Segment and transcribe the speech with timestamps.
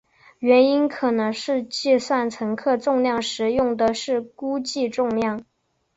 [0.39, 5.45] 原因可能是计算乘客重量时用的是估计重量。